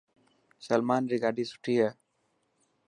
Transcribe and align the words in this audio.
سلمان 0.67 1.03
ري 1.11 1.17
گاڏي 1.23 1.43
سٺي 1.51 1.75
هي. 1.81 1.89